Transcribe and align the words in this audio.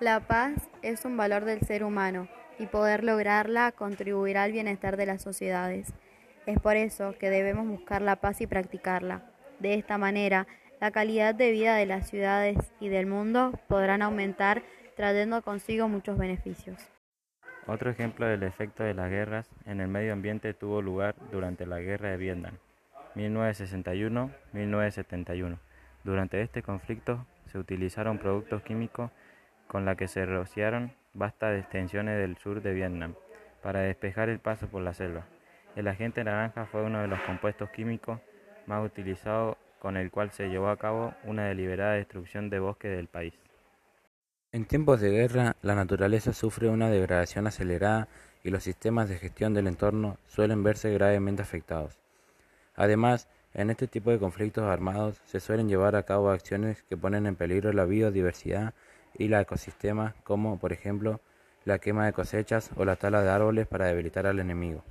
La 0.00 0.20
paz 0.20 0.54
es 0.80 1.04
un 1.04 1.18
valor 1.18 1.44
del 1.44 1.60
ser 1.60 1.84
humano 1.84 2.26
y 2.58 2.64
poder 2.64 3.04
lograrla 3.04 3.70
contribuirá 3.70 4.44
al 4.44 4.52
bienestar 4.52 4.96
de 4.96 5.04
las 5.04 5.20
sociedades. 5.20 5.92
Es 6.46 6.58
por 6.58 6.76
eso 6.76 7.14
que 7.18 7.28
debemos 7.28 7.68
buscar 7.68 8.00
la 8.00 8.16
paz 8.16 8.40
y 8.40 8.46
practicarla. 8.46 9.30
De 9.58 9.74
esta 9.74 9.98
manera, 9.98 10.46
la 10.80 10.90
calidad 10.90 11.34
de 11.34 11.50
vida 11.50 11.74
de 11.74 11.84
las 11.84 12.08
ciudades 12.08 12.56
y 12.80 12.88
del 12.88 13.04
mundo 13.04 13.52
podrán 13.68 14.00
aumentar 14.00 14.62
trayendo 14.96 15.42
consigo 15.42 15.86
muchos 15.86 16.16
beneficios. 16.16 16.78
Otro 17.66 17.90
ejemplo 17.90 18.24
del 18.24 18.44
efecto 18.44 18.82
de 18.82 18.94
las 18.94 19.10
guerras 19.10 19.50
en 19.66 19.82
el 19.82 19.88
medio 19.88 20.14
ambiente 20.14 20.54
tuvo 20.54 20.80
lugar 20.80 21.14
durante 21.30 21.66
la 21.66 21.78
Guerra 21.78 22.08
de 22.08 22.16
Vietnam, 22.16 22.54
1961-1971. 23.16 25.58
Durante 26.04 26.40
este 26.40 26.62
conflicto 26.62 27.26
se 27.52 27.58
utilizaron 27.58 28.16
productos 28.16 28.62
químicos 28.62 29.10
con 29.70 29.84
la 29.84 29.94
que 29.94 30.08
se 30.08 30.26
rociaron 30.26 30.92
vastas 31.14 31.56
extensiones 31.56 32.18
del 32.18 32.36
sur 32.38 32.60
de 32.60 32.74
Vietnam 32.74 33.14
para 33.62 33.82
despejar 33.82 34.28
el 34.28 34.40
paso 34.40 34.66
por 34.66 34.82
la 34.82 34.94
selva. 34.94 35.26
El 35.76 35.86
agente 35.86 36.24
naranja 36.24 36.66
fue 36.66 36.82
uno 36.82 37.00
de 37.00 37.06
los 37.06 37.20
compuestos 37.20 37.70
químicos 37.70 38.18
más 38.66 38.84
utilizados 38.84 39.56
con 39.78 39.96
el 39.96 40.10
cual 40.10 40.32
se 40.32 40.48
llevó 40.48 40.70
a 40.70 40.76
cabo 40.76 41.14
una 41.22 41.44
deliberada 41.44 41.92
destrucción 41.92 42.50
de 42.50 42.58
bosques 42.58 42.96
del 42.96 43.06
país. 43.06 43.32
En 44.50 44.64
tiempos 44.64 45.00
de 45.00 45.12
guerra, 45.12 45.54
la 45.62 45.76
naturaleza 45.76 46.32
sufre 46.32 46.68
una 46.68 46.90
degradación 46.90 47.46
acelerada 47.46 48.08
y 48.42 48.50
los 48.50 48.64
sistemas 48.64 49.08
de 49.08 49.18
gestión 49.18 49.54
del 49.54 49.68
entorno 49.68 50.16
suelen 50.26 50.64
verse 50.64 50.92
gravemente 50.92 51.42
afectados. 51.42 51.96
Además, 52.74 53.28
en 53.54 53.70
este 53.70 53.86
tipo 53.86 54.10
de 54.10 54.18
conflictos 54.18 54.64
armados 54.64 55.20
se 55.26 55.38
suelen 55.38 55.68
llevar 55.68 55.94
a 55.94 56.02
cabo 56.02 56.30
acciones 56.30 56.82
que 56.82 56.96
ponen 56.96 57.26
en 57.26 57.36
peligro 57.36 57.72
la 57.72 57.84
biodiversidad 57.84 58.74
y 59.20 59.28
la 59.28 59.42
ecosistema, 59.42 60.14
como 60.24 60.58
por 60.58 60.72
ejemplo 60.72 61.20
la 61.66 61.78
quema 61.78 62.06
de 62.06 62.14
cosechas 62.14 62.70
o 62.76 62.86
la 62.86 62.96
tala 62.96 63.22
de 63.22 63.28
árboles 63.28 63.66
para 63.66 63.86
debilitar 63.86 64.26
al 64.26 64.40
enemigo. 64.40 64.82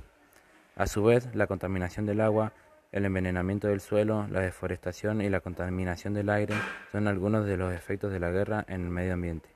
A 0.75 0.85
su 0.85 1.03
vez, 1.03 1.33
la 1.33 1.47
contaminación 1.47 2.05
del 2.05 2.21
agua, 2.21 2.53
el 2.91 3.05
envenenamiento 3.05 3.69
del 3.69 3.81
suelo, 3.81 4.27
la 4.29 4.41
deforestación 4.41 5.21
y 5.21 5.29
la 5.29 5.39
contaminación 5.39 6.13
del 6.13 6.29
aire 6.29 6.53
son 6.91 7.07
algunos 7.07 7.47
de 7.47 7.57
los 7.57 7.73
efectos 7.73 8.11
de 8.11 8.19
la 8.19 8.29
guerra 8.29 8.63
en 8.67 8.83
el 8.83 8.89
medio 8.91 9.13
ambiente. 9.13 9.49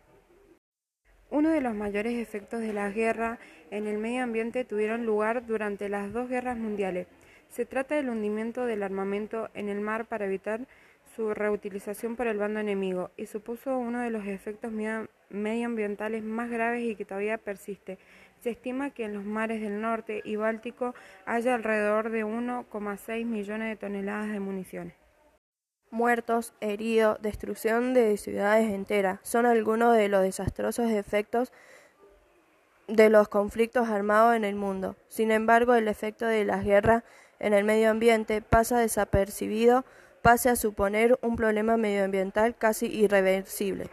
Uno 1.29 1.49
de 1.49 1.61
los 1.61 1.75
mayores 1.75 2.13
efectos 2.13 2.59
de 2.59 2.73
la 2.73 2.89
guerra 2.89 3.37
en 3.69 3.85
el 3.85 3.99
medio 3.99 4.23
ambiente 4.23 4.65
tuvieron 4.65 5.05
lugar 5.05 5.45
durante 5.45 5.87
las 5.87 6.11
dos 6.11 6.29
guerras 6.29 6.57
mundiales. 6.57 7.05
Se 7.49 7.67
trata 7.67 7.93
del 7.93 8.09
hundimiento 8.09 8.65
del 8.65 8.81
armamento 8.81 9.51
en 9.53 9.69
el 9.69 9.81
mar 9.81 10.05
para 10.05 10.25
evitar 10.25 10.61
su 11.15 11.33
reutilización 11.33 12.15
por 12.15 12.27
el 12.27 12.37
bando 12.37 12.59
enemigo 12.59 13.11
y 13.17 13.27
supuso 13.27 13.77
uno 13.77 13.99
de 13.99 14.09
los 14.09 14.25
efectos 14.25 14.71
medioambientales 15.29 16.23
más 16.23 16.49
graves 16.49 16.83
y 16.83 16.95
que 16.95 17.05
todavía 17.05 17.37
persiste. 17.37 17.99
Se 18.39 18.49
estima 18.49 18.89
que 18.89 19.05
en 19.05 19.13
los 19.13 19.23
mares 19.23 19.61
del 19.61 19.79
norte 19.79 20.21
y 20.25 20.35
Báltico 20.35 20.95
haya 21.25 21.55
alrededor 21.55 22.09
de 22.09 22.25
1,6 22.25 23.25
millones 23.25 23.69
de 23.69 23.75
toneladas 23.75 24.31
de 24.31 24.39
municiones. 24.39 24.95
Muertos, 25.91 26.53
heridos, 26.59 27.21
destrucción 27.21 27.93
de 27.93 28.17
ciudades 28.17 28.71
enteras 28.71 29.19
son 29.21 29.45
algunos 29.45 29.95
de 29.95 30.09
los 30.09 30.23
desastrosos 30.23 30.89
efectos 30.89 31.53
de 32.87 33.09
los 33.09 33.29
conflictos 33.29 33.87
armados 33.89 34.35
en 34.35 34.43
el 34.43 34.55
mundo. 34.55 34.95
Sin 35.07 35.31
embargo, 35.31 35.75
el 35.75 35.87
efecto 35.87 36.25
de 36.25 36.43
las 36.45 36.65
guerras 36.65 37.03
en 37.39 37.53
el 37.53 37.63
medio 37.63 37.91
ambiente 37.91 38.41
pasa 38.41 38.79
desapercibido 38.79 39.85
pase 40.23 40.47
a 40.47 40.55
suponer 40.55 41.19
un 41.21 41.35
problema 41.35 41.75
medioambiental 41.75 42.55
casi 42.55 42.85
irreversible. 42.87 43.89